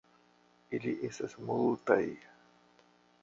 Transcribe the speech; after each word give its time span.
Ili 0.77 0.93
estas 1.09 1.37
multaj. 1.49 2.01